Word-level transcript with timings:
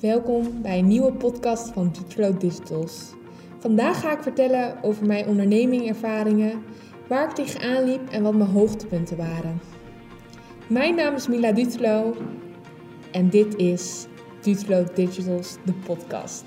Welkom 0.00 0.62
bij 0.62 0.78
een 0.78 0.86
nieuwe 0.86 1.12
podcast 1.12 1.72
van 1.72 1.90
Digitalo 1.92 2.36
Digitals. 2.36 3.12
Vandaag 3.58 4.00
ga 4.00 4.12
ik 4.12 4.22
vertellen 4.22 4.82
over 4.82 5.06
mijn 5.06 5.26
ondernemingervaringen, 5.26 6.62
waar 7.08 7.28
ik 7.28 7.34
tegenaan 7.34 7.84
liep 7.84 8.08
en 8.10 8.22
wat 8.22 8.34
mijn 8.34 8.50
hoogtepunten 8.50 9.16
waren. 9.16 9.60
Mijn 10.68 10.94
naam 10.94 11.14
is 11.14 11.28
Mila 11.28 11.52
Dutelo 11.52 12.16
en 13.12 13.30
dit 13.30 13.56
is 13.56 14.06
Dutelo 14.42 14.84
Digitals, 14.94 15.56
de 15.64 15.72
podcast. 15.72 16.44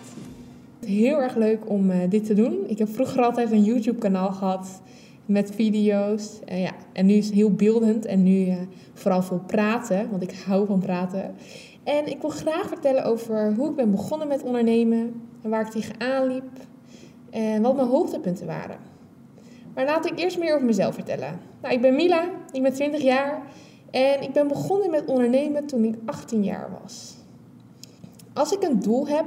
Heel 0.85 1.21
erg 1.21 1.35
leuk 1.35 1.69
om 1.69 1.89
uh, 1.89 1.97
dit 2.09 2.25
te 2.25 2.33
doen. 2.33 2.57
Ik 2.67 2.77
heb 2.77 2.89
vroeger 2.89 3.23
altijd 3.23 3.51
een 3.51 3.63
YouTube 3.63 3.99
kanaal 3.99 4.31
gehad 4.31 4.81
met 5.25 5.51
video's. 5.55 6.39
En, 6.45 6.59
ja, 6.59 6.71
en 6.93 7.05
nu 7.05 7.13
is 7.13 7.25
het 7.25 7.35
heel 7.35 7.51
beeldend 7.51 8.05
en 8.05 8.23
nu 8.23 8.45
uh, 8.45 8.55
vooral 8.93 9.23
veel 9.23 9.41
praten, 9.47 10.09
want 10.09 10.23
ik 10.23 10.35
hou 10.45 10.65
van 10.65 10.79
praten. 10.79 11.35
En 11.83 12.07
ik 12.07 12.21
wil 12.21 12.29
graag 12.29 12.67
vertellen 12.67 13.05
over 13.05 13.53
hoe 13.53 13.69
ik 13.69 13.75
ben 13.75 13.91
begonnen 13.91 14.27
met 14.27 14.43
ondernemen 14.43 15.21
en 15.41 15.49
waar 15.49 15.61
ik 15.61 15.71
tegenaan 15.71 16.27
liep 16.27 16.49
en 17.29 17.61
wat 17.61 17.75
mijn 17.75 17.87
hoogtepunten 17.87 18.47
waren. 18.47 18.77
Maar 19.73 19.85
laat 19.85 20.05
ik 20.05 20.19
eerst 20.19 20.39
meer 20.39 20.53
over 20.53 20.65
mezelf 20.65 20.95
vertellen. 20.95 21.39
Nou, 21.61 21.73
ik 21.73 21.81
ben 21.81 21.95
Mila, 21.95 22.29
ik 22.51 22.61
ben 22.61 22.73
20 22.73 23.01
jaar 23.01 23.41
en 23.91 24.21
ik 24.21 24.33
ben 24.33 24.47
begonnen 24.47 24.91
met 24.91 25.05
ondernemen 25.05 25.65
toen 25.65 25.83
ik 25.83 25.95
18 26.05 26.43
jaar 26.43 26.69
was. 26.81 27.13
Als 28.33 28.51
ik 28.51 28.63
een 28.63 28.79
doel 28.79 29.07
heb 29.07 29.25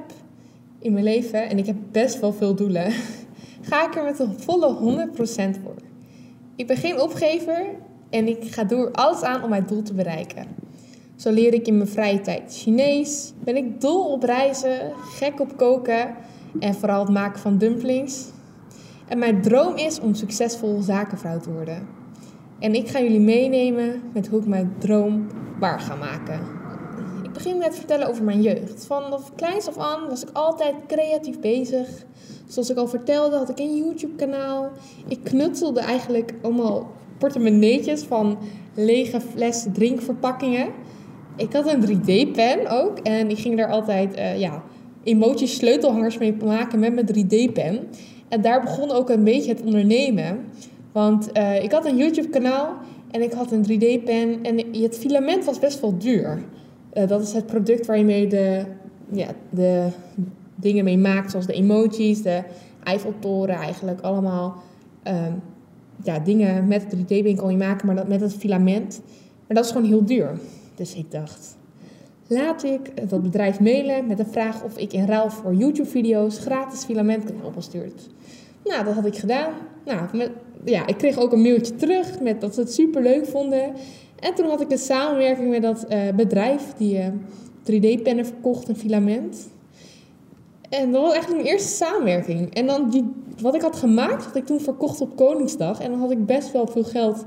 in 0.79 0.93
mijn 0.93 1.05
leven, 1.05 1.49
en 1.49 1.59
ik 1.59 1.67
heb 1.67 1.77
best 1.91 2.21
wel 2.21 2.33
veel 2.33 2.55
doelen, 2.55 2.93
ga 3.69 3.87
ik 3.87 3.97
er 3.97 4.05
met 4.05 4.19
een 4.19 4.39
volle 4.39 5.07
100% 5.09 5.17
voor. 5.63 5.75
Ik 6.57 6.67
ben 6.67 6.77
geen 6.77 7.01
opgever 7.01 7.67
en 8.11 8.29
ik 8.29 8.55
ga 8.55 8.65
door 8.65 8.93
alles 8.93 9.23
aan 9.23 9.43
om 9.43 9.51
mijn 9.51 9.67
doel 9.67 9.83
te 9.83 9.95
bereiken. 9.95 10.47
Zo 11.17 11.31
leer 11.31 11.55
ik 11.55 11.67
in 11.67 11.77
mijn 11.77 11.89
vrije 11.89 12.21
tijd 12.21 12.43
Chinees, 12.55 13.33
ben 13.45 13.57
ik 13.57 13.81
dol 13.81 14.13
op 14.13 14.23
reizen, 14.23 14.93
gek 14.95 15.41
op 15.41 15.57
koken 15.57 16.15
en 16.59 16.75
vooral 16.75 17.01
het 17.01 17.13
maken 17.13 17.41
van 17.41 17.59
dumplings. 17.59 18.25
En 19.09 19.19
mijn 19.19 19.43
droom 19.43 19.77
is 19.77 20.01
om 20.01 20.15
succesvol 20.15 20.81
zakenvrouw 20.81 21.39
te 21.39 21.53
worden. 21.53 21.89
En 22.59 22.75
ik 22.75 22.89
ga 22.89 23.01
jullie 23.01 23.21
meenemen 23.21 24.03
met 24.13 24.27
hoe 24.27 24.41
ik 24.41 24.47
mijn 24.47 24.75
droom 24.79 25.27
waar 25.59 25.81
ga 25.81 25.95
maken. 25.95 26.41
Ik 27.23 27.33
begin 27.33 27.59
met 27.59 27.77
vertellen 27.77 28.09
over 28.09 28.25
mijn 28.25 28.43
jeugd. 28.43 28.87
Vanaf 28.87 29.35
kleins 29.35 29.69
af 29.69 29.79
aan 29.79 30.09
was 30.09 30.23
ik 30.23 30.29
altijd 30.33 30.75
creatief 30.87 31.41
bezig. 31.41 31.89
Zoals 32.47 32.71
ik 32.71 32.77
al 32.77 32.89
vertelde, 32.89 33.37
had 33.37 33.49
ik 33.49 33.59
een 33.59 33.77
YouTube-kanaal. 33.77 34.71
Ik 35.09 35.19
knutselde 35.25 35.81
eigenlijk 35.81 36.35
allemaal 36.43 36.91
portemonneetjes 37.19 38.03
van 38.03 38.39
lege 38.75 39.21
fles 39.21 39.67
drinkverpakkingen. 39.73 40.69
Ik 41.37 41.53
had 41.53 41.73
een 41.73 41.83
3D-pen 41.83 42.71
ook 42.71 42.99
en 42.99 43.31
ik 43.31 43.39
ging 43.39 43.57
daar 43.57 43.71
altijd 43.71 44.19
uh, 44.19 44.39
ja, 44.39 44.63
emoties 45.03 45.57
sleutelhangers 45.57 46.19
mee 46.19 46.37
maken 46.45 46.79
met 46.79 46.95
mijn 46.95 47.07
3D-pen. 47.07 47.89
En 48.29 48.41
daar 48.41 48.61
begon 48.61 48.91
ook 48.91 49.11
een 49.11 49.25
beetje 49.25 49.51
het 49.51 49.63
ondernemen. 49.63 50.39
Want 50.93 51.29
uh, 51.37 51.63
ik 51.63 51.73
had 51.73 51.87
een 51.87 51.97
YouTube-kanaal 51.97 52.75
en 53.11 53.23
ik 53.23 53.33
had 53.33 53.53
een 53.53 53.65
3D-pen 53.65 54.43
en 54.43 54.83
het 54.83 54.99
filament 54.99 55.45
was 55.45 55.59
best 55.59 55.81
wel 55.81 55.99
duur. 55.99 56.43
Uh, 56.95 57.09
dat 57.09 57.23
is 57.23 57.33
het 57.33 57.47
product 57.47 57.87
waar 57.87 57.99
je 57.99 58.05
mee 58.05 58.27
de, 58.27 58.65
ja, 59.13 59.27
de 59.51 59.89
dingen 60.55 60.85
mee 60.85 60.99
maakt, 60.99 61.31
zoals 61.31 61.47
de 61.47 61.53
emojis, 61.53 62.23
de 62.23 62.43
Eiffeltoren 62.83 63.55
eigenlijk. 63.55 64.01
Allemaal 64.01 64.63
um, 65.05 65.43
ja, 66.03 66.19
dingen 66.19 66.67
met 66.67 66.85
3D-pen 66.97 67.37
kon 67.37 67.51
je 67.51 67.57
maken, 67.57 67.87
maar 67.87 67.97
dat, 67.97 68.09
met 68.09 68.21
het 68.21 68.35
filament. 68.35 69.01
Maar 69.47 69.57
dat 69.57 69.65
is 69.65 69.71
gewoon 69.71 69.89
heel 69.89 70.05
duur. 70.05 70.39
Dus 70.77 70.95
ik 70.95 71.11
dacht, 71.11 71.57
laat 72.27 72.65
ik 72.65 73.09
dat 73.09 73.23
bedrijf 73.23 73.61
mailen 73.61 74.07
met 74.07 74.17
de 74.17 74.25
vraag 74.25 74.63
of 74.63 74.77
ik 74.79 74.93
in 74.93 75.07
ruil 75.07 75.31
voor 75.31 75.55
YouTube-video's 75.55 76.39
gratis 76.39 76.85
filament 76.85 77.25
kan 77.25 77.45
opgestuurd. 77.45 78.09
Nou, 78.65 78.85
dat 78.85 78.95
had 78.95 79.07
ik 79.07 79.17
gedaan. 79.17 79.53
Nou, 79.85 80.31
ja, 80.65 80.87
ik 80.87 80.97
kreeg 80.97 81.19
ook 81.19 81.33
een 81.33 81.43
mailtje 81.43 81.75
terug 81.75 82.21
met 82.21 82.41
dat 82.41 82.55
ze 82.55 82.61
het 82.61 82.73
super 82.73 83.03
leuk 83.03 83.27
vonden. 83.27 83.73
En 84.21 84.35
toen 84.35 84.47
had 84.47 84.61
ik 84.61 84.71
een 84.71 84.79
samenwerking 84.79 85.51
met 85.51 85.63
dat 85.63 85.87
uh, 85.89 85.99
bedrijf 86.15 86.63
die 86.77 86.99
uh, 86.99 87.07
3D-pennen 87.71 88.27
verkocht 88.27 88.69
en 88.69 88.77
filament. 88.77 89.49
En 90.69 90.93
dat 90.93 91.03
was 91.03 91.13
eigenlijk 91.13 91.43
mijn 91.43 91.55
eerste 91.55 91.85
samenwerking. 91.85 92.55
En 92.55 92.67
dan 92.67 92.91
die, 92.91 93.05
wat 93.41 93.55
ik 93.55 93.61
had 93.61 93.77
gemaakt, 93.77 94.25
had 94.25 94.37
ik 94.37 94.47
toen 94.47 94.61
verkocht 94.61 95.01
op 95.01 95.17
Koningsdag. 95.17 95.81
En 95.81 95.91
dan 95.91 96.01
had 96.01 96.11
ik 96.11 96.27
best 96.27 96.53
wel 96.53 96.67
veel 96.67 96.85
geld 96.85 97.25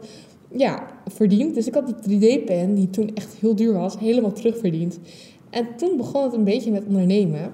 ja, 0.52 0.88
verdiend. 1.08 1.56
Dus 1.56 1.68
ik 1.68 1.74
had 1.74 1.94
die 2.04 2.20
3D-pen, 2.20 2.74
die 2.74 2.90
toen 2.90 3.12
echt 3.16 3.36
heel 3.40 3.56
duur 3.56 3.74
was, 3.74 4.00
helemaal 4.00 4.32
terugverdiend. 4.32 5.00
En 5.50 5.68
toen 5.78 5.98
begon 5.98 6.24
het 6.24 6.34
een 6.34 6.44
beetje 6.44 6.72
met 6.72 6.84
ondernemen. 6.88 7.52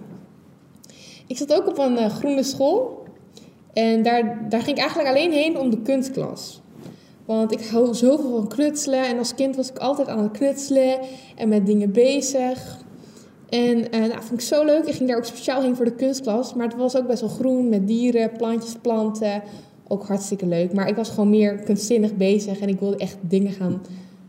Ik 1.28 1.38
zat 1.38 1.54
ook 1.54 1.68
op 1.68 1.78
een 1.78 1.94
uh, 1.94 2.10
groene 2.10 2.44
school. 2.44 3.04
En 3.74 4.04
daar, 4.04 4.46
daar 4.50 4.62
ging 4.62 4.78
ik 4.78 4.84
eigenlijk 4.84 5.10
alleen 5.10 5.32
heen 5.32 5.60
om 5.60 5.70
de 5.70 5.82
kunstklas. 5.82 6.62
Want 7.26 7.52
ik 7.52 7.66
hou 7.66 7.94
zoveel 7.94 8.30
van 8.30 8.48
knutselen. 8.48 9.08
En 9.08 9.18
als 9.18 9.36
kind 9.36 9.56
was 9.56 9.70
ik 9.70 9.78
altijd 9.78 10.08
aan 10.08 10.24
het 10.24 10.32
knutselen 10.32 11.00
en 11.36 11.50
met 11.50 11.66
dingen 11.66 11.92
bezig. 11.92 12.84
En 13.50 13.78
uh, 13.78 14.00
nou, 14.00 14.12
vond 14.12 14.32
ik 14.32 14.42
zo 14.42 14.66
leuk. 14.66 14.86
Ik 14.86 14.94
ging 14.94 15.10
daar 15.10 15.18
ook 15.18 15.26
speciaal 15.26 15.62
heen 15.62 15.76
voor 15.76 15.86
de 15.86 15.96
kunstklas. 15.96 16.54
Maar 16.54 16.68
het 16.68 16.78
was 16.78 16.98
ook 16.98 17.08
best 17.08 17.22
wel 17.22 17.30
groen 17.30 17.70
met 17.70 17.88
dieren, 17.88 18.32
plantjes, 18.38 18.76
planten 18.82 19.44
ook 19.88 20.08
hartstikke 20.08 20.46
leuk. 20.46 20.74
Maar 20.74 20.88
ik 20.88 20.96
was 20.96 21.10
gewoon 21.10 21.30
meer 21.30 21.56
kunstzinnig 21.56 22.16
bezig 22.16 22.60
en 22.60 22.70
ik 22.70 22.80
wilde 22.80 22.98
echt 22.98 23.18
dingen 23.22 23.52
gaan, 23.52 23.82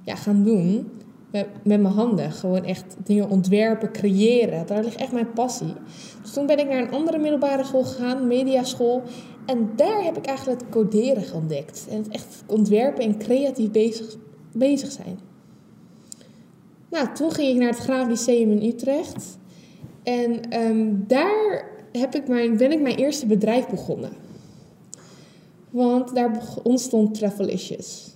ja, 0.03 0.15
gaan 0.15 0.45
doen 0.45 0.91
met, 1.31 1.47
met 1.63 1.81
mijn 1.81 1.95
handen. 1.95 2.33
Gewoon 2.33 2.65
echt 2.65 2.97
dingen 3.05 3.29
ontwerpen, 3.29 3.93
creëren. 3.93 4.67
Daar 4.67 4.85
ligt 4.85 4.97
echt 4.97 5.13
mijn 5.13 5.33
passie. 5.33 5.75
Dus 6.23 6.33
toen 6.33 6.47
ben 6.47 6.59
ik 6.59 6.69
naar 6.69 6.83
een 6.83 6.91
andere 6.91 7.19
middelbare 7.19 7.65
school 7.65 7.85
gegaan, 7.85 8.27
mediaschool. 8.27 9.03
En 9.47 9.71
daar 9.77 10.05
heb 10.05 10.17
ik 10.17 10.27
eigenlijk 10.27 10.61
het 10.61 10.71
coderen 10.71 11.35
ontdekt. 11.35 11.87
En 11.91 11.97
het 11.97 12.09
echt 12.09 12.43
ontwerpen 12.47 13.05
en 13.05 13.19
creatief 13.19 13.71
bezig, 13.71 14.17
bezig 14.53 14.91
zijn. 14.91 15.19
Nou, 16.91 17.15
toen 17.15 17.31
ging 17.33 17.49
ik 17.49 17.57
naar 17.57 17.69
het 17.71 17.79
Graaf 17.79 18.09
Lyceum 18.09 18.51
in 18.51 18.69
Utrecht. 18.69 19.39
En 20.03 20.61
um, 20.61 21.05
daar 21.07 21.65
heb 21.93 22.15
ik 22.15 22.29
mijn, 22.29 22.57
ben 22.57 22.73
ik 22.73 22.81
mijn 22.81 22.97
eerste 22.97 23.27
bedrijf 23.27 23.69
begonnen. 23.69 24.11
Want 25.77 26.15
daar 26.15 26.43
ontstond 26.63 27.15
Travelicious. 27.15 28.15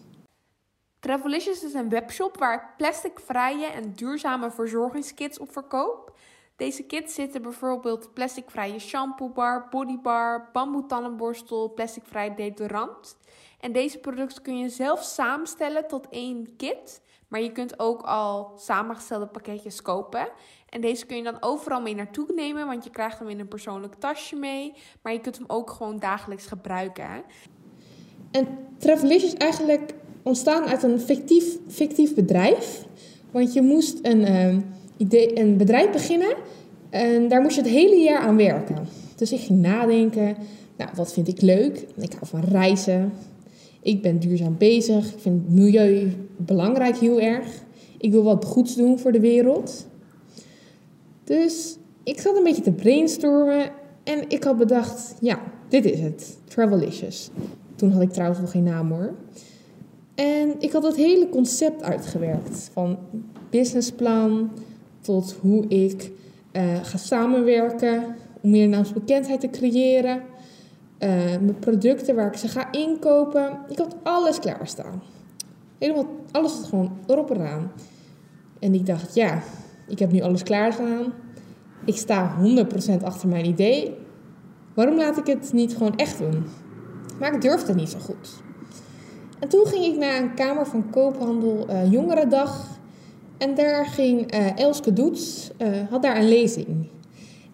Travelicious 1.01 1.65
is 1.65 1.75
een 1.75 1.89
webshop 1.89 2.37
waar 2.37 2.55
ik 2.55 2.77
plasticvrije 2.77 3.67
en 3.67 3.93
duurzame 3.95 4.51
verzorgingskits 4.51 5.39
op 5.39 5.53
verkoop. 5.53 6.17
Deze 6.57 6.83
kits 6.83 7.15
zitten 7.15 7.43
bijvoorbeeld 7.43 8.15
plasticvrije 8.15 8.79
shampoobar, 8.79 9.69
bodybar, 9.71 10.49
bamboe 10.53 10.87
tandenborstel, 10.87 11.73
plasticvrij 11.73 12.35
deodorant. 12.35 13.17
En 13.61 13.73
deze 13.73 13.99
producten 13.99 14.43
kun 14.43 14.59
je 14.59 14.69
zelf 14.69 15.03
samenstellen 15.03 15.87
tot 15.89 16.09
één 16.11 16.57
kit. 16.57 17.01
Maar 17.29 17.43
je 17.43 17.53
kunt 17.53 17.79
ook 17.79 18.03
al 18.03 18.53
samengestelde 18.57 19.27
pakketjes 19.27 19.83
kopen. 19.83 20.29
En 20.69 20.81
deze 20.81 21.07
kun 21.07 21.17
je 21.17 21.23
dan 21.23 21.37
overal 21.43 21.81
mee 21.81 21.95
naartoe 21.95 22.33
nemen, 22.35 22.67
want 22.67 22.85
je 22.85 22.91
krijgt 22.91 23.19
hem 23.19 23.29
in 23.29 23.41
een 23.41 23.49
persoonlijk 23.49 23.95
tasje 23.95 24.37
mee. 24.37 24.73
Maar 25.03 25.13
je 25.13 25.21
kunt 25.21 25.37
hem 25.37 25.45
ook 25.49 25.71
gewoon 25.71 25.99
dagelijks 25.99 26.47
gebruiken. 26.47 27.23
En 28.31 28.49
Travelicious 28.79 29.33
is 29.33 29.39
eigenlijk 29.39 29.95
ontstaan 30.23 30.65
uit 30.65 30.83
een 30.83 31.01
fictief, 31.01 31.57
fictief 31.69 32.15
bedrijf. 32.15 32.85
Want 33.31 33.53
je 33.53 33.63
moest 33.63 33.99
een, 34.03 34.21
uh, 34.21 34.57
idee, 34.97 35.41
een 35.41 35.57
bedrijf 35.57 35.91
beginnen 35.91 36.37
en 36.91 37.29
daar 37.29 37.41
moest 37.41 37.55
je 37.55 37.63
het 37.63 37.71
hele 37.71 37.97
jaar 37.97 38.21
aan 38.21 38.37
werken. 38.37 38.89
Dus 39.17 39.33
ik 39.33 39.41
ging 39.41 39.61
nadenken, 39.61 40.37
nou, 40.77 40.91
wat 40.95 41.13
vind 41.13 41.29
ik 41.29 41.41
leuk? 41.41 41.87
Ik 41.97 42.13
hou 42.13 42.27
van 42.27 42.41
reizen. 42.41 43.13
Ik 43.83 44.03
ben 44.03 44.19
duurzaam 44.19 44.57
bezig. 44.59 45.13
Ik 45.13 45.19
vind 45.19 45.51
milieu 45.51 46.13
belangrijk 46.37 46.97
heel 46.97 47.21
erg. 47.21 47.47
Ik 47.99 48.11
wil 48.11 48.23
wat 48.23 48.45
goeds 48.45 48.77
doen 48.77 48.99
voor 48.99 49.13
de 49.13 49.21
wereld. 49.21 49.87
Dus 51.25 51.77
ik 52.05 52.21
zat 52.21 52.37
een 52.37 52.43
beetje 52.43 52.63
te 52.63 52.73
brainstormen 52.73 53.71
en 54.05 54.25
ik 54.29 54.45
had 54.45 54.59
bedacht, 54.59 55.15
ja, 55.21 55.41
dit 55.69 55.85
is 55.85 56.01
het. 56.01 56.39
Travelicious. 56.45 57.31
Toen 57.75 57.91
had 57.91 58.03
ik 58.03 58.11
trouwens 58.11 58.41
nog 58.41 58.51
geen 58.51 58.63
naam 58.63 58.93
hoor. 58.93 59.15
En 60.15 60.55
ik 60.59 60.73
had 60.73 60.83
het 60.83 60.97
hele 60.97 61.29
concept 61.29 61.83
uitgewerkt. 61.83 62.71
Van 62.73 62.99
businessplan 63.51 64.51
tot 65.01 65.37
hoe 65.41 65.69
ik 65.69 66.11
uh, 66.53 66.85
ga 66.85 66.97
samenwerken 66.97 68.17
om 68.41 68.51
meer 68.51 68.69
naamsbekendheid 68.69 69.41
te 69.41 69.51
creëren. 69.51 70.23
Uh, 71.01 71.09
mijn 71.25 71.59
producten 71.59 72.15
waar 72.15 72.27
ik 72.27 72.39
ze 72.39 72.49
ga 72.49 72.73
inkopen. 72.73 73.59
Ik 73.69 73.79
had 73.79 73.97
alles 74.03 74.39
klaarstaan. 74.39 75.03
Helemaal, 75.79 76.07
alles 76.31 76.61
was 76.61 76.69
gewoon 76.69 76.99
erop 77.07 77.31
en 77.31 77.47
aan. 77.47 77.73
En 78.59 78.75
ik 78.75 78.87
dacht, 78.87 79.15
ja, 79.15 79.43
ik 79.89 79.99
heb 79.99 80.13
nu 80.13 80.21
alles 80.21 80.43
klaarstaan. 80.43 81.13
Ik 81.85 81.97
sta 81.97 82.37
100% 82.99 83.03
achter 83.03 83.29
mijn 83.29 83.45
idee. 83.45 83.97
Waarom 84.75 84.97
laat 84.97 85.19
ik 85.19 85.27
het 85.27 85.53
niet 85.53 85.77
gewoon 85.77 85.97
echt 85.97 86.19
doen? 86.19 86.45
Maar 87.19 87.35
ik 87.35 87.41
durfde 87.41 87.75
niet 87.75 87.89
zo 87.89 87.99
goed. 87.99 88.43
En 89.39 89.49
toen 89.49 89.67
ging 89.67 89.85
ik 89.85 89.97
naar 89.97 90.23
een 90.23 90.35
kamer 90.35 90.67
van 90.67 90.91
koophandel 90.91 91.67
uh, 91.71 91.93
Jongerendag. 91.93 92.67
En 93.39 93.55
daar 93.55 93.87
ging 93.87 94.35
uh, 94.35 94.59
Elske 94.59 94.93
Doets, 94.93 95.51
had 95.91 96.03
daar 96.03 96.17
een 96.17 96.29
lezing. 96.29 96.89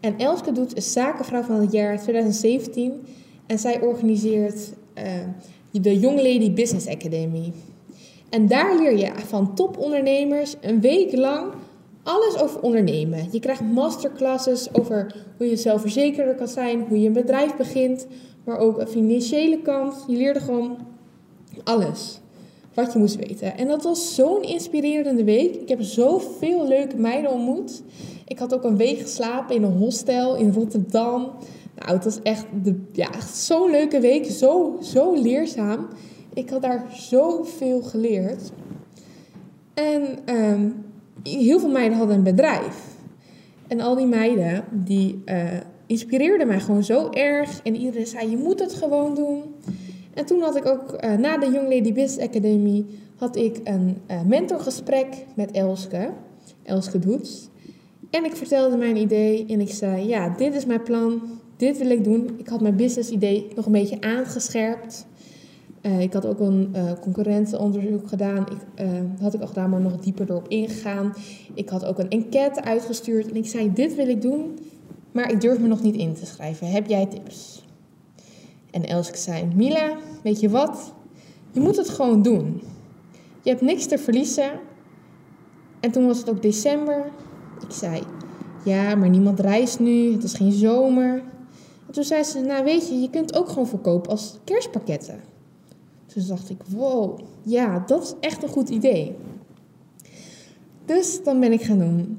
En 0.01 0.19
Elske 0.19 0.53
Doets 0.53 0.75
is 0.75 0.93
zakenvrouw 0.93 1.43
van 1.43 1.61
het 1.61 1.73
jaar 1.73 2.01
2017. 2.01 2.93
En 3.47 3.59
zij 3.59 3.81
organiseert 3.81 4.73
uh, 4.99 5.05
de 5.71 5.99
Young 5.99 6.17
Lady 6.17 6.53
Business 6.53 6.87
Academy. 6.87 7.53
En 8.29 8.47
daar 8.47 8.77
leer 8.77 8.99
je 8.99 9.13
van 9.27 9.55
topondernemers 9.55 10.55
een 10.61 10.81
week 10.81 11.17
lang 11.17 11.53
alles 12.03 12.39
over 12.39 12.61
ondernemen. 12.61 13.29
Je 13.31 13.41
krijgt 13.41 13.61
masterclasses 13.61 14.75
over 14.75 15.15
hoe 15.37 15.51
je 15.51 15.57
zelfverzekerder 15.57 16.35
kan 16.35 16.49
zijn, 16.49 16.85
hoe 16.89 17.01
je 17.01 17.07
een 17.07 17.13
bedrijf 17.13 17.57
begint, 17.57 18.07
maar 18.45 18.59
ook 18.59 18.79
een 18.79 18.89
financiële 18.89 19.59
kant. 19.63 20.05
Je 20.07 20.17
leerde 20.17 20.41
gewoon 20.41 20.77
alles 21.65 22.21
wat 22.75 22.93
je 22.93 22.99
moest 22.99 23.17
weten. 23.17 23.57
En 23.59 23.67
dat 23.67 23.83
was 23.83 24.15
zo'n 24.15 24.43
inspirerende 24.43 25.25
week. 25.25 25.55
Ik 25.55 25.69
heb 25.69 25.83
zoveel 25.83 26.69
leuke 26.69 26.97
meiden 26.97 27.31
ontmoet. 27.31 27.83
Ik 28.27 28.39
had 28.39 28.55
ook 28.55 28.65
een 28.65 28.77
week 28.77 28.99
geslapen 28.99 29.55
in 29.55 29.63
een 29.63 29.77
hostel 29.77 30.37
in 30.37 30.53
Rotterdam. 30.53 31.31
Nou, 31.79 31.93
het 31.93 32.05
was 32.05 32.23
echt, 32.23 32.47
de, 32.63 32.81
ja, 32.93 33.11
zo'n 33.35 33.71
leuke 33.71 34.01
week. 34.01 34.25
Zo, 34.25 34.79
zo 34.83 35.15
leerzaam. 35.15 35.89
Ik 36.35 36.51
had 36.51 36.63
daar 36.63 36.87
zoveel 36.91 37.83
geleerd. 37.83 38.51
En 39.75 40.35
um, 40.35 40.85
heel 41.23 41.61
veel 41.61 41.71
meiden 41.71 41.99
hadden 41.99 42.17
een 42.17 42.23
bedrijf. 42.23 42.95
En 43.67 43.81
al 43.81 43.95
die 43.95 44.07
meiden, 44.07 44.65
die 44.71 45.23
uh, 45.27 45.43
inspireerden 45.87 46.47
mij 46.47 46.61
gewoon 46.61 46.85
zo 46.85 47.11
erg. 47.11 47.61
En 47.63 47.77
iedereen 47.77 48.07
zei, 48.07 48.31
je 48.31 48.37
moet 48.37 48.61
het 48.61 48.75
gewoon 48.75 49.15
doen. 49.15 49.43
En 50.15 50.27
toen 50.27 50.41
had 50.41 50.57
ik 50.57 50.67
ook 50.67 51.05
uh, 51.05 51.15
na 51.15 51.39
de 51.39 51.47
Young 51.47 51.69
Lady 51.69 51.93
Business 51.93 52.19
Academy 52.19 52.85
had 53.17 53.37
ik 53.37 53.61
een 53.65 54.01
uh, 54.11 54.21
mentorgesprek 54.23 55.07
met 55.35 55.51
Elske, 55.51 56.11
Elske 56.63 56.99
Doets. 56.99 57.49
En 58.11 58.25
ik 58.25 58.37
vertelde 58.37 58.77
mijn 58.77 58.97
idee 58.97 59.47
en 59.49 59.61
ik 59.61 59.71
zei, 59.71 60.09
ja, 60.09 60.29
dit 60.29 60.55
is 60.55 60.67
mijn 60.67 60.83
plan, 60.83 61.21
dit 61.57 61.79
wil 61.79 61.91
ik 61.91 62.05
doen. 62.05 62.31
Ik 62.37 62.49
had 62.49 62.61
mijn 62.61 62.77
business 62.77 63.11
idee 63.11 63.47
nog 63.55 63.67
een 63.67 63.73
beetje 63.73 64.01
aangescherpt. 64.01 65.07
Uh, 65.83 66.01
ik 66.01 66.13
had 66.13 66.27
ook 66.27 66.41
een 66.41 66.75
concurrentenonderzoek 67.01 68.09
gedaan. 68.09 68.47
Ik 68.51 68.85
had 69.21 69.35
ik 69.35 69.41
al 69.41 69.47
gedaan, 69.47 69.71
maar 69.71 69.81
nog 69.81 69.97
dieper 69.97 70.31
erop 70.31 70.49
ingegaan. 70.49 71.15
Ik 71.55 71.69
had 71.69 71.85
ook 71.85 71.99
een 71.99 72.11
enquête 72.11 72.65
uitgestuurd 72.65 73.29
en 73.29 73.37
ik 73.37 73.47
zei, 73.47 73.73
dit 73.73 73.95
wil 73.95 74.09
ik 74.09 74.23
doen, 74.23 74.59
maar 75.13 75.31
ik 75.31 75.41
durf 75.41 75.59
me 75.59 75.69
nog 75.69 75.83
niet 75.83 75.97
in 75.97 76.15
te 76.15 76.27
schrijven. 76.27 76.67
Heb 76.67 76.87
jij 76.87 77.07
tips? 77.07 77.65
En 78.71 78.87
Elske 78.87 79.19
zei: 79.19 79.45
Mila, 79.55 79.97
weet 80.23 80.41
je 80.41 80.49
wat? 80.49 80.93
Je 81.53 81.61
moet 81.61 81.77
het 81.77 81.89
gewoon 81.89 82.23
doen. 82.23 82.63
Je 83.43 83.51
hebt 83.51 83.63
niks 83.63 83.87
te 83.87 83.99
verliezen. 83.99 84.51
En 85.81 85.91
toen 85.91 86.07
was 86.07 86.19
het 86.19 86.31
ook 86.31 86.43
december. 86.43 87.05
Ik 87.69 87.75
zei: 87.75 88.03
Ja, 88.65 88.95
maar 88.95 89.09
niemand 89.09 89.41
reist 89.41 89.81
nu. 89.81 90.13
Het 90.13 90.25
is 90.25 90.35
geen 90.35 90.53
zomer. 90.53 91.23
En 91.97 92.03
toen 92.03 92.11
zei 92.11 92.25
ze: 92.25 92.41
Nou, 92.41 92.65
weet 92.65 92.89
je, 92.89 93.01
je 93.01 93.11
kunt 93.11 93.37
ook 93.37 93.49
gewoon 93.49 93.67
verkopen 93.67 94.11
als 94.11 94.39
kerstpakketten. 94.45 95.21
Dus 96.15 96.27
dacht 96.27 96.51
ik: 96.51 96.57
Wow, 96.69 97.19
ja, 97.43 97.83
dat 97.87 98.03
is 98.03 98.15
echt 98.21 98.43
een 98.43 98.49
goed 98.49 98.69
idee. 98.69 99.17
Dus 100.85 101.23
dan 101.25 101.41
ben 101.41 101.53
ik 101.53 101.63
gaan 101.63 101.79
doen. 101.79 102.19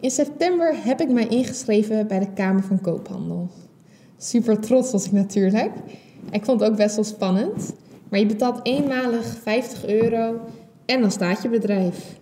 In 0.00 0.10
september 0.10 0.84
heb 0.84 1.00
ik 1.00 1.10
mij 1.10 1.26
ingeschreven 1.26 2.06
bij 2.06 2.18
de 2.18 2.32
Kamer 2.32 2.62
van 2.62 2.80
Koophandel. 2.80 3.48
Super 4.16 4.60
trots 4.60 4.92
was 4.92 5.04
ik 5.04 5.12
natuurlijk. 5.12 5.72
Ik 6.30 6.44
vond 6.44 6.60
het 6.60 6.70
ook 6.70 6.76
best 6.76 6.94
wel 6.94 7.04
spannend. 7.04 7.72
Maar 8.08 8.18
je 8.18 8.26
betaalt 8.26 8.60
eenmalig 8.62 9.38
50 9.42 9.86
euro 9.86 10.40
en 10.86 11.00
dan 11.00 11.10
staat 11.10 11.42
je 11.42 11.48
bedrijf. 11.48 12.18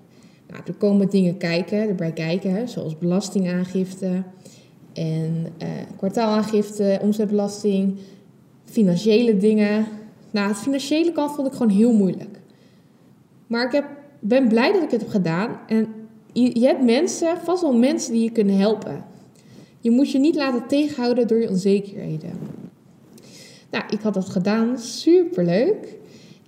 Nou, 0.49 0.63
er 0.67 0.75
komen 0.75 1.09
dingen 1.09 1.37
kijken, 1.37 1.89
erbij 1.89 2.13
kijken, 2.13 2.69
zoals 2.69 2.99
belastingaangifte 2.99 4.23
en 4.99 5.47
uh, 5.63 5.69
kwartaalaangifte, 5.97 6.99
omzetbelasting, 7.03 7.97
financiële 8.65 9.37
dingen. 9.37 9.87
Nou, 10.31 10.49
het 10.49 10.57
financiële 10.57 11.13
kant 11.13 11.35
vond 11.35 11.47
ik 11.47 11.53
gewoon 11.53 11.77
heel 11.77 11.93
moeilijk. 11.93 12.41
Maar 13.47 13.67
ik 13.67 13.73
heb, 13.73 13.85
ben 14.21 14.49
blij 14.49 14.73
dat 14.73 14.83
ik 14.83 14.91
het 14.91 15.01
heb 15.01 15.11
gedaan. 15.11 15.61
En 15.67 15.87
je, 16.33 16.67
hebt 16.67 16.83
mensen, 16.83 17.37
vast 17.45 17.63
wel 17.63 17.77
mensen 17.77 18.13
die 18.13 18.23
je 18.23 18.31
kunnen 18.31 18.57
helpen. 18.57 19.05
Je 19.81 19.91
moet 19.91 20.11
je 20.11 20.19
niet 20.19 20.35
laten 20.35 20.67
tegenhouden 20.67 21.27
door 21.27 21.41
je 21.41 21.49
onzekerheden. 21.49 22.31
Nou, 23.71 23.85
ik 23.91 24.01
had 24.01 24.15
dat 24.15 24.29
gedaan, 24.29 24.79
superleuk. 24.79 25.97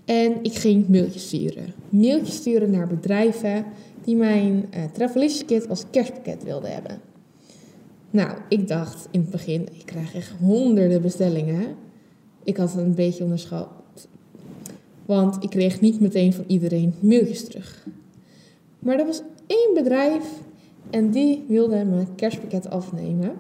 En 0.05 0.35
ik 0.43 0.55
ging 0.55 0.89
mailtjes 0.89 1.27
sturen. 1.27 1.75
Mailtjes 1.89 2.37
sturen 2.37 2.71
naar 2.71 2.87
bedrijven 2.87 3.65
die 4.05 4.17
mijn 4.17 4.69
uh, 4.97 5.31
Kit 5.47 5.69
als 5.69 5.85
kerstpakket 5.91 6.45
wilden 6.45 6.73
hebben. 6.73 7.10
Nou, 8.11 8.39
ik 8.49 8.69
dacht 8.69 9.09
in 9.11 9.21
het 9.21 9.31
begin, 9.31 9.69
ik 9.73 9.83
krijg 9.85 10.15
echt 10.15 10.33
honderden 10.41 11.03
bestellingen. 11.03 11.77
Ik 12.45 12.57
had 12.57 12.73
het 12.73 12.81
een 12.81 12.95
beetje 12.95 13.25
onderschat. 13.25 13.69
Want 15.07 15.43
ik 15.43 15.51
kreeg 15.51 15.81
niet 15.81 16.01
meteen 16.01 16.33
van 16.33 16.45
iedereen 16.47 16.95
mailtjes 17.01 17.45
terug. 17.45 17.87
Maar 18.79 18.99
er 18.99 19.07
was 19.07 19.23
één 19.47 19.75
bedrijf 19.75 20.25
en 20.91 21.11
die 21.11 21.45
wilde 21.49 21.85
mijn 21.85 22.15
kerstpakket 22.15 22.71
afnemen. 22.71 23.33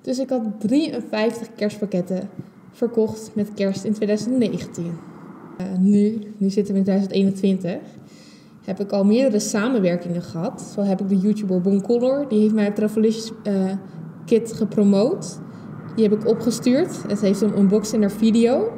Dus 0.00 0.18
ik 0.18 0.28
had 0.28 0.42
53 0.58 1.48
kerstpakketten 1.54 2.28
verkocht 2.70 3.30
met 3.34 3.54
kerst 3.54 3.84
in 3.84 3.92
2019. 3.92 4.84
Uh, 4.84 5.78
nu, 5.78 6.18
nu 6.36 6.50
zitten 6.50 6.72
we 6.72 6.78
in 6.78 6.84
2021, 6.84 7.78
heb 8.64 8.80
ik 8.80 8.92
al 8.92 9.04
meerdere 9.04 9.38
samenwerkingen 9.38 10.22
gehad. 10.22 10.62
Zo 10.74 10.80
heb 10.80 11.00
ik 11.00 11.08
de 11.08 11.18
YouTuber 11.18 11.60
Bon 11.60 11.82
Color, 11.82 12.28
die 12.28 12.40
heeft 12.40 12.54
mijn 12.54 12.74
Travelicious 12.74 13.32
uh, 13.44 13.72
kit 14.26 14.52
gepromoot. 14.52 15.38
Die 15.94 16.08
heb 16.08 16.18
ik 16.20 16.28
opgestuurd. 16.28 17.02
Het 17.08 17.20
heeft 17.20 17.40
een 17.40 17.58
unboxing 17.58 18.00
naar 18.00 18.10
video. 18.10 18.72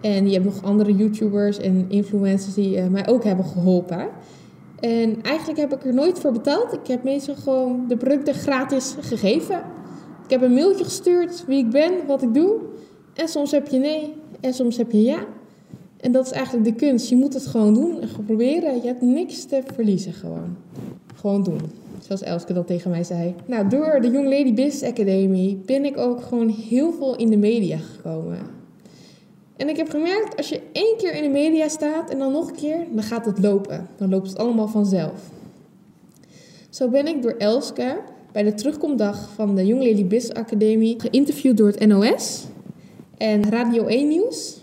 En 0.00 0.26
je 0.26 0.32
hebt 0.32 0.44
nog 0.44 0.62
andere 0.62 0.94
YouTubers 0.94 1.58
en 1.58 1.84
influencers 1.88 2.54
die 2.54 2.76
uh, 2.76 2.86
mij 2.86 3.08
ook 3.08 3.24
hebben 3.24 3.44
geholpen. 3.44 4.08
En 4.80 5.22
eigenlijk 5.22 5.58
heb 5.58 5.74
ik 5.74 5.84
er 5.84 5.94
nooit 5.94 6.18
voor 6.18 6.32
betaald. 6.32 6.72
Ik 6.72 6.86
heb 6.86 7.04
meestal 7.04 7.34
gewoon 7.34 7.84
de 7.88 7.96
producten 7.96 8.34
gratis 8.34 8.94
gegeven. 9.00 9.56
Ik 10.24 10.30
heb 10.30 10.42
een 10.42 10.54
mailtje 10.54 10.84
gestuurd 10.84 11.44
wie 11.46 11.58
ik 11.58 11.70
ben, 11.70 11.92
wat 12.06 12.22
ik 12.22 12.34
doe. 12.34 12.54
En 13.14 13.28
soms 13.28 13.50
heb 13.50 13.68
je 13.68 13.78
nee 13.78 14.14
en 14.40 14.54
soms 14.54 14.76
heb 14.76 14.90
je 14.90 15.02
ja. 15.02 15.24
En 15.96 16.12
dat 16.12 16.26
is 16.26 16.32
eigenlijk 16.32 16.64
de 16.64 16.74
kunst. 16.86 17.08
Je 17.08 17.16
moet 17.16 17.34
het 17.34 17.46
gewoon 17.46 17.74
doen 17.74 18.00
en 18.00 18.08
proberen. 18.24 18.74
Je 18.74 18.86
hebt 18.86 19.02
niks 19.02 19.44
te 19.44 19.62
verliezen 19.74 20.12
gewoon. 20.12 20.56
Gewoon 21.14 21.42
doen. 21.42 21.60
Zoals 22.02 22.22
Elske 22.22 22.52
dat 22.52 22.66
tegen 22.66 22.90
mij 22.90 23.04
zei. 23.04 23.34
Nou, 23.46 23.68
door 23.68 23.98
de 24.00 24.10
Young 24.10 24.24
Lady 24.24 24.54
Business 24.54 24.82
Academy 24.82 25.58
ben 25.66 25.84
ik 25.84 25.98
ook 25.98 26.22
gewoon 26.22 26.48
heel 26.48 26.92
veel 26.92 27.16
in 27.16 27.30
de 27.30 27.36
media 27.36 27.78
gekomen. 27.78 28.38
En 29.56 29.68
ik 29.68 29.76
heb 29.76 29.90
gemerkt, 29.90 30.36
als 30.36 30.48
je 30.48 30.60
één 30.72 30.96
keer 30.96 31.14
in 31.14 31.22
de 31.22 31.28
media 31.28 31.68
staat 31.68 32.10
en 32.10 32.18
dan 32.18 32.32
nog 32.32 32.48
een 32.48 32.56
keer, 32.56 32.86
dan 32.92 33.02
gaat 33.02 33.26
het 33.26 33.38
lopen. 33.38 33.88
Dan 33.96 34.08
loopt 34.08 34.28
het 34.28 34.38
allemaal 34.38 34.68
vanzelf. 34.68 35.30
Zo 36.70 36.88
ben 36.88 37.06
ik 37.06 37.22
door 37.22 37.34
Elske 37.38 38.00
bij 38.32 38.42
de 38.42 38.54
terugkomdag 38.54 39.30
van 39.34 39.54
de 39.54 39.66
Young 39.66 39.84
Lady 39.84 40.06
Business 40.06 40.40
Academie 40.40 41.00
geïnterviewd 41.00 41.56
door 41.56 41.66
het 41.66 41.86
NOS 41.86 42.44
en 43.18 43.50
Radio 43.50 43.86
1 43.86 44.08
Nieuws. 44.08 44.60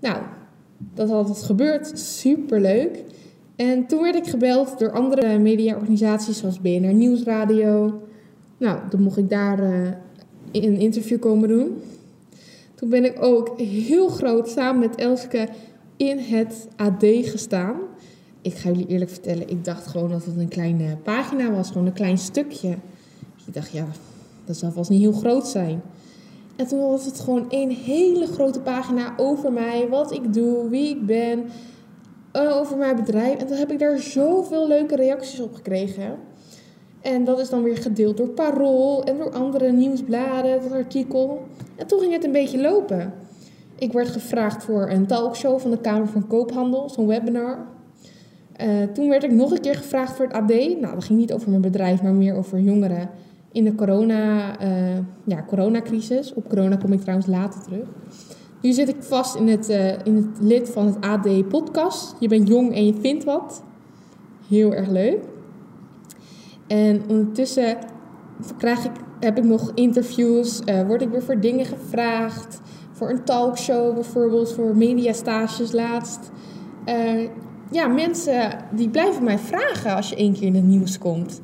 Nou, 0.00 0.22
dat 0.94 1.08
had 1.08 1.28
het 1.28 1.42
gebeurd. 1.42 1.98
Superleuk. 1.98 3.04
En 3.58 3.86
toen 3.86 4.02
werd 4.02 4.14
ik 4.14 4.26
gebeld 4.26 4.78
door 4.78 4.92
andere 4.92 5.38
mediaorganisaties 5.38 6.38
zoals 6.38 6.60
BNR 6.60 6.92
Nieuwsradio. 6.92 8.00
Nou, 8.58 8.78
dan 8.90 9.02
mocht 9.02 9.16
ik 9.16 9.30
daar 9.30 9.60
uh, 9.60 9.88
een 10.52 10.78
interview 10.78 11.18
komen 11.18 11.48
doen. 11.48 11.82
Toen 12.74 12.88
ben 12.88 13.04
ik 13.04 13.22
ook 13.22 13.60
heel 13.60 14.08
groot 14.08 14.48
samen 14.48 14.80
met 14.80 14.96
Elske 14.96 15.48
in 15.96 16.18
het 16.18 16.68
AD 16.76 17.04
gestaan. 17.22 17.76
Ik 18.42 18.54
ga 18.54 18.68
jullie 18.68 18.86
eerlijk 18.86 19.10
vertellen, 19.10 19.48
ik 19.48 19.64
dacht 19.64 19.86
gewoon 19.86 20.10
dat 20.10 20.24
het 20.24 20.36
een 20.36 20.48
kleine 20.48 20.96
pagina 20.96 21.50
was, 21.50 21.68
gewoon 21.68 21.86
een 21.86 21.92
klein 21.92 22.18
stukje. 22.18 22.70
Ik 23.46 23.54
dacht, 23.54 23.70
ja, 23.70 23.86
dat 24.44 24.56
zal 24.56 24.70
vast 24.70 24.90
niet 24.90 25.00
heel 25.00 25.12
groot 25.12 25.46
zijn. 25.46 25.82
En 26.56 26.66
toen 26.66 26.78
was 26.78 27.04
het 27.04 27.20
gewoon 27.20 27.46
een 27.48 27.70
hele 27.70 28.26
grote 28.26 28.60
pagina 28.60 29.14
over 29.16 29.52
mij, 29.52 29.88
wat 29.88 30.12
ik 30.12 30.32
doe, 30.32 30.68
wie 30.68 30.88
ik 30.88 31.06
ben, 31.06 31.44
over 32.32 32.76
mijn 32.76 32.96
bedrijf. 32.96 33.38
En 33.38 33.46
toen 33.46 33.56
heb 33.56 33.70
ik 33.70 33.78
daar 33.78 33.98
zoveel 33.98 34.68
leuke 34.68 34.96
reacties 34.96 35.40
op 35.40 35.54
gekregen. 35.54 36.16
En 37.00 37.24
dat 37.24 37.38
is 37.38 37.50
dan 37.50 37.62
weer 37.62 37.76
gedeeld 37.76 38.16
door 38.16 38.28
Parool 38.28 39.04
en 39.04 39.16
door 39.16 39.30
andere 39.30 39.72
nieuwsbladen, 39.72 40.62
dat 40.62 40.72
artikel. 40.72 41.46
En 41.76 41.86
toen 41.86 42.00
ging 42.00 42.12
het 42.12 42.24
een 42.24 42.32
beetje 42.32 42.60
lopen. 42.60 43.12
Ik 43.78 43.92
werd 43.92 44.08
gevraagd 44.08 44.64
voor 44.64 44.90
een 44.90 45.06
talkshow 45.06 45.60
van 45.60 45.70
de 45.70 45.78
Kamer 45.78 46.08
van 46.08 46.26
Koophandel, 46.26 46.88
zo'n 46.88 47.06
webinar. 47.06 47.66
Uh, 48.62 48.82
toen 48.92 49.08
werd 49.08 49.24
ik 49.24 49.32
nog 49.32 49.50
een 49.50 49.60
keer 49.60 49.74
gevraagd 49.74 50.16
voor 50.16 50.24
het 50.24 50.34
AD. 50.34 50.48
Nou, 50.48 50.94
dat 50.94 51.04
ging 51.04 51.18
niet 51.18 51.32
over 51.32 51.50
mijn 51.50 51.62
bedrijf, 51.62 52.02
maar 52.02 52.12
meer 52.12 52.34
over 52.34 52.60
jongeren 52.60 53.10
in 53.52 53.64
de 53.64 53.74
corona, 53.74 54.60
uh, 54.62 54.98
ja, 55.24 55.44
coronacrisis. 55.46 56.34
Op 56.34 56.48
corona 56.48 56.76
kom 56.76 56.92
ik 56.92 57.00
trouwens 57.00 57.28
later 57.28 57.62
terug. 57.62 57.86
Nu 58.60 58.72
zit 58.72 58.88
ik 58.88 59.02
vast 59.02 59.34
in 59.34 59.48
het, 59.48 59.70
uh, 59.70 59.88
in 59.88 60.16
het 60.16 60.40
lid 60.40 60.70
van 60.70 60.86
het 60.86 61.00
AD 61.00 61.48
podcast. 61.48 62.14
Je 62.18 62.28
bent 62.28 62.48
jong 62.48 62.74
en 62.74 62.86
je 62.86 62.94
vindt 63.00 63.24
wat. 63.24 63.62
Heel 64.48 64.74
erg 64.74 64.88
leuk. 64.88 65.18
En 66.66 67.02
ondertussen 67.08 67.78
krijg 68.58 68.84
ik, 68.84 68.92
heb 69.20 69.38
ik 69.38 69.44
nog 69.44 69.70
interviews, 69.74 70.60
uh, 70.64 70.86
word 70.86 71.02
ik 71.02 71.08
weer 71.08 71.22
voor 71.22 71.40
dingen 71.40 71.66
gevraagd. 71.66 72.60
Voor 72.92 73.10
een 73.10 73.24
talkshow 73.24 73.94
bijvoorbeeld, 73.94 74.52
voor 74.52 74.76
mediastages 74.76 75.72
laatst. 75.72 76.30
Uh, 76.86 77.28
ja, 77.70 77.86
mensen 77.86 78.50
die 78.72 78.88
blijven 78.88 79.24
mij 79.24 79.38
vragen 79.38 79.96
als 79.96 80.08
je 80.08 80.16
één 80.16 80.32
keer 80.32 80.46
in 80.46 80.54
het 80.54 80.64
nieuws 80.64 80.98
komt. 80.98 81.40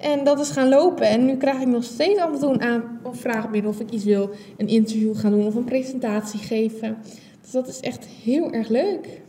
En 0.00 0.24
dat 0.24 0.40
is 0.40 0.50
gaan 0.50 0.68
lopen. 0.68 1.06
En 1.06 1.24
nu 1.24 1.36
krijg 1.36 1.60
ik 1.60 1.66
nog 1.66 1.84
steeds 1.84 2.20
af 2.20 2.32
en 2.32 2.38
toe 2.38 2.62
een 2.62 3.14
vraag 3.14 3.50
binnen 3.50 3.70
of 3.70 3.80
ik 3.80 3.90
iets 3.90 4.04
wil. 4.04 4.30
Een 4.56 4.68
interview 4.68 5.16
gaan 5.16 5.30
doen 5.30 5.46
of 5.46 5.54
een 5.54 5.64
presentatie 5.64 6.40
geven. 6.40 6.96
Dus 7.42 7.50
dat 7.50 7.68
is 7.68 7.80
echt 7.80 8.06
heel 8.06 8.52
erg 8.52 8.68
leuk. 8.68 9.20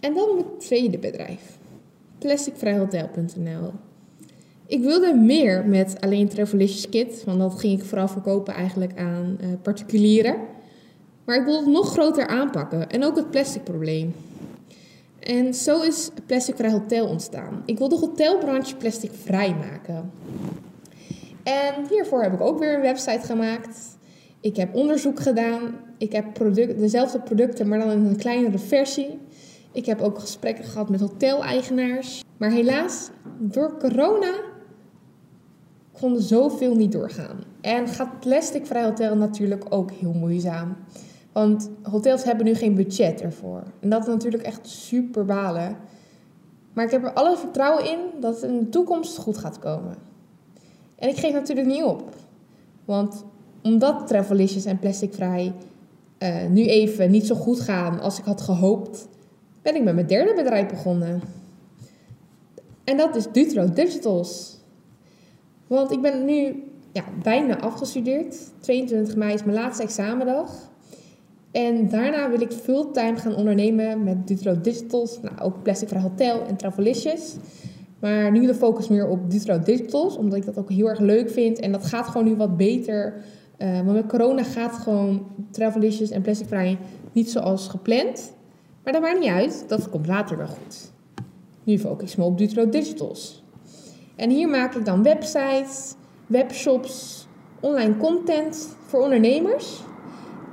En 0.00 0.14
dan 0.14 0.34
mijn 0.34 0.58
tweede 0.58 0.98
bedrijf. 0.98 1.58
Plasticvrijhotel.nl 2.18 3.72
Ik 4.66 4.82
wilde 4.82 5.14
meer 5.14 5.66
met 5.66 5.96
alleen 6.00 6.28
Travelicious 6.28 6.88
Kit. 6.88 7.24
Want 7.24 7.38
dat 7.38 7.60
ging 7.60 7.78
ik 7.78 7.84
vooral 7.84 8.08
verkopen 8.08 8.54
eigenlijk 8.54 8.98
aan 8.98 9.38
uh, 9.40 9.46
particulieren. 9.62 10.36
Maar 11.24 11.36
ik 11.36 11.44
wilde 11.44 11.64
het 11.64 11.72
nog 11.72 11.90
groter 11.90 12.26
aanpakken. 12.26 12.90
En 12.90 13.04
ook 13.04 13.16
het 13.16 13.30
plastic 13.30 13.64
probleem. 13.64 14.14
En 15.22 15.54
zo 15.54 15.82
is 15.82 16.10
Plasticvrij 16.26 16.70
Hotel 16.70 17.06
ontstaan. 17.06 17.62
Ik 17.64 17.78
wil 17.78 17.88
de 17.88 17.96
hotelbranche 17.96 18.76
plasticvrij 18.76 19.54
maken. 19.54 20.12
En 21.42 21.86
hiervoor 21.88 22.22
heb 22.22 22.32
ik 22.32 22.40
ook 22.40 22.58
weer 22.58 22.74
een 22.74 22.80
website 22.80 23.26
gemaakt. 23.26 23.98
Ik 24.40 24.56
heb 24.56 24.74
onderzoek 24.74 25.20
gedaan. 25.20 25.74
Ik 25.98 26.12
heb 26.12 26.38
dezelfde 26.78 27.20
producten, 27.20 27.68
maar 27.68 27.78
dan 27.78 27.90
in 27.90 28.04
een 28.04 28.16
kleinere 28.16 28.58
versie. 28.58 29.18
Ik 29.72 29.86
heb 29.86 30.00
ook 30.00 30.18
gesprekken 30.18 30.64
gehad 30.64 30.88
met 30.88 31.00
hoteleigenaars. 31.00 32.24
Maar 32.36 32.50
helaas, 32.50 33.10
door 33.38 33.76
corona 33.78 34.34
konden 35.92 36.22
zoveel 36.22 36.74
niet 36.74 36.92
doorgaan. 36.92 37.44
En 37.60 37.88
gaat 37.88 38.20
Plasticvrij 38.20 38.84
Hotel 38.84 39.16
natuurlijk 39.16 39.64
ook 39.68 39.90
heel 39.90 40.12
moeizaam. 40.12 40.76
Want 41.32 41.70
hotels 41.82 42.24
hebben 42.24 42.44
nu 42.44 42.54
geen 42.54 42.74
budget 42.74 43.20
ervoor. 43.20 43.62
En 43.80 43.88
dat 43.88 44.00
is 44.00 44.06
natuurlijk 44.06 44.42
echt 44.42 44.68
super 44.68 45.24
balen. 45.24 45.76
Maar 46.72 46.84
ik 46.84 46.90
heb 46.90 47.04
er 47.04 47.12
alle 47.12 47.36
vertrouwen 47.36 47.90
in 47.90 47.98
dat 48.20 48.40
het 48.40 48.50
in 48.50 48.58
de 48.58 48.68
toekomst 48.68 49.18
goed 49.18 49.38
gaat 49.38 49.58
komen. 49.58 49.96
En 50.96 51.08
ik 51.08 51.16
geef 51.16 51.32
natuurlijk 51.32 51.68
niet 51.68 51.82
op. 51.82 52.14
Want 52.84 53.24
omdat 53.62 54.06
Travelicious 54.06 54.64
en 54.64 54.78
Plasticvrij 54.78 55.52
uh, 56.18 56.46
nu 56.48 56.66
even 56.66 57.10
niet 57.10 57.26
zo 57.26 57.34
goed 57.34 57.60
gaan 57.60 58.00
als 58.00 58.18
ik 58.18 58.24
had 58.24 58.40
gehoopt, 58.40 59.08
ben 59.62 59.74
ik 59.74 59.82
met 59.82 59.94
mijn 59.94 60.06
derde 60.06 60.34
bedrijf 60.34 60.68
begonnen. 60.68 61.22
En 62.84 62.96
dat 62.96 63.16
is 63.16 63.26
Dutro 63.32 63.72
Digitals. 63.72 64.58
Want 65.66 65.90
ik 65.90 66.00
ben 66.00 66.24
nu 66.24 66.64
ja, 66.92 67.04
bijna 67.22 67.60
afgestudeerd. 67.60 68.36
22 68.60 69.16
mei 69.16 69.34
is 69.34 69.44
mijn 69.44 69.56
laatste 69.56 69.82
examendag. 69.82 70.70
En 71.52 71.88
daarna 71.88 72.30
wil 72.30 72.40
ik 72.40 72.52
fulltime 72.52 73.16
gaan 73.16 73.34
ondernemen 73.34 74.04
met 74.04 74.26
Dutro 74.26 74.60
Digitals, 74.60 75.20
nou, 75.20 75.38
ook 75.40 75.62
Plastic 75.62 75.90
Hotel 75.90 76.46
en 76.46 76.56
Travelicious. 76.56 77.36
Maar 78.00 78.30
nu 78.30 78.46
de 78.46 78.54
focus 78.54 78.88
meer 78.88 79.08
op 79.08 79.30
Dutro 79.30 79.58
Digitals, 79.58 80.16
omdat 80.16 80.38
ik 80.38 80.44
dat 80.44 80.58
ook 80.58 80.70
heel 80.70 80.88
erg 80.88 80.98
leuk 80.98 81.30
vind. 81.30 81.58
En 81.58 81.72
dat 81.72 81.84
gaat 81.84 82.06
gewoon 82.06 82.26
nu 82.26 82.36
wat 82.36 82.56
beter. 82.56 83.14
Uh, 83.58 83.74
want 83.74 83.92
met 83.92 84.06
corona 84.06 84.42
gaat 84.42 84.72
gewoon 84.72 85.26
Travelicious 85.50 86.10
en 86.10 86.22
Plastic 86.22 86.46
Vrij 86.46 86.78
niet 87.12 87.30
zoals 87.30 87.68
gepland. 87.68 88.34
Maar 88.84 88.92
dat 88.92 89.02
maakt 89.02 89.20
niet 89.20 89.30
uit, 89.30 89.64
dat 89.68 89.88
komt 89.88 90.06
later 90.06 90.36
wel 90.36 90.46
goed. 90.46 90.92
Nu 91.64 91.78
focus 91.78 92.12
ik 92.12 92.18
me 92.18 92.24
op 92.24 92.38
Dutro 92.38 92.68
Digitals. 92.68 93.44
En 94.16 94.30
hier 94.30 94.48
maak 94.48 94.74
ik 94.74 94.84
dan 94.84 95.02
websites, 95.02 95.94
webshops, 96.26 97.26
online 97.60 97.96
content 97.96 98.76
voor 98.86 99.02
ondernemers. 99.02 99.82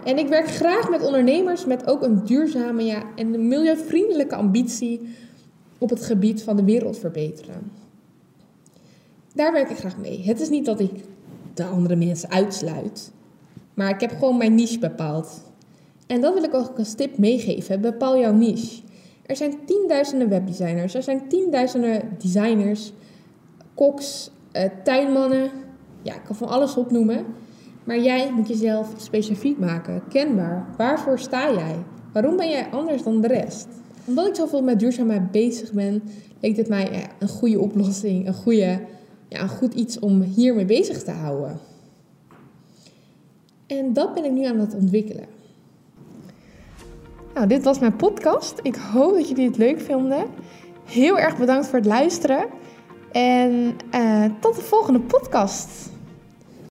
En 0.09 0.17
ik 0.17 0.27
werk 0.27 0.47
graag 0.47 0.89
met 0.89 1.05
ondernemers 1.05 1.65
met 1.65 1.87
ook 1.87 2.03
een 2.03 2.25
duurzame 2.25 2.83
ja, 2.83 3.03
en 3.15 3.33
een 3.33 3.47
milieuvriendelijke 3.47 4.35
ambitie 4.35 5.15
op 5.77 5.89
het 5.89 6.05
gebied 6.05 6.43
van 6.43 6.55
de 6.55 6.63
wereld 6.63 6.97
verbeteren. 6.97 7.71
Daar 9.33 9.51
werk 9.51 9.69
ik 9.69 9.77
graag 9.77 9.97
mee. 9.97 10.23
Het 10.23 10.39
is 10.39 10.49
niet 10.49 10.65
dat 10.65 10.79
ik 10.79 10.91
de 11.53 11.63
andere 11.63 11.95
mensen 11.95 12.29
uitsluit, 12.29 13.11
maar 13.73 13.89
ik 13.89 13.99
heb 13.99 14.11
gewoon 14.11 14.37
mijn 14.37 14.55
niche 14.55 14.79
bepaald. 14.79 15.41
En 16.07 16.21
dat 16.21 16.33
wil 16.33 16.43
ik 16.43 16.53
ook 16.53 16.77
als 16.77 16.93
tip 16.93 17.17
meegeven. 17.17 17.81
Bepaal 17.81 18.17
jouw 18.17 18.33
niche. 18.33 18.81
Er 19.25 19.35
zijn 19.35 19.65
tienduizenden 19.65 20.29
webdesigners, 20.29 20.93
er 20.93 21.03
zijn 21.03 21.27
tienduizenden 21.27 22.01
designers, 22.17 22.93
koks, 23.73 24.31
uh, 24.53 24.63
tuinmannen. 24.83 25.51
Ja, 26.01 26.15
ik 26.15 26.23
kan 26.23 26.35
van 26.35 26.47
alles 26.47 26.75
opnoemen. 26.75 27.25
Maar 27.89 27.99
jij 27.99 28.31
moet 28.31 28.47
jezelf 28.47 28.93
specifiek 28.97 29.59
maken, 29.59 30.01
kenbaar. 30.09 30.65
Waarvoor 30.77 31.19
sta 31.19 31.53
jij? 31.53 31.75
Waarom 32.13 32.37
ben 32.37 32.49
jij 32.49 32.67
anders 32.71 33.03
dan 33.03 33.21
de 33.21 33.27
rest? 33.27 33.67
Omdat 34.05 34.27
ik 34.27 34.35
zoveel 34.35 34.61
met 34.61 34.79
duurzaamheid 34.79 35.31
bezig 35.31 35.71
ben, 35.71 36.03
leek 36.39 36.55
dit 36.55 36.67
mij 36.67 37.09
een 37.19 37.27
goede 37.27 37.59
oplossing, 37.59 38.27
een, 38.27 38.33
goede, 38.33 38.79
ja, 39.27 39.41
een 39.41 39.49
goed 39.49 39.73
iets 39.73 39.99
om 39.99 40.21
hiermee 40.21 40.65
bezig 40.65 41.03
te 41.03 41.11
houden. 41.11 41.59
En 43.67 43.93
dat 43.93 44.13
ben 44.13 44.25
ik 44.25 44.31
nu 44.31 44.45
aan 44.45 44.59
het 44.59 44.75
ontwikkelen. 44.75 45.25
Nou, 47.33 47.47
dit 47.47 47.63
was 47.63 47.79
mijn 47.79 47.95
podcast. 47.95 48.59
Ik 48.61 48.75
hoop 48.75 49.13
dat 49.13 49.29
jullie 49.29 49.47
het 49.47 49.57
leuk 49.57 49.79
vonden. 49.79 50.25
Heel 50.85 51.19
erg 51.19 51.37
bedankt 51.37 51.67
voor 51.67 51.79
het 51.79 51.87
luisteren. 51.87 52.45
En 53.11 53.75
uh, 53.95 54.25
tot 54.39 54.55
de 54.55 54.61
volgende 54.61 54.99
podcast. 54.99 55.97